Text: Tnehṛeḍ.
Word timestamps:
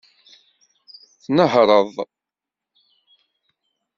Tnehṛeḍ. 1.23 1.93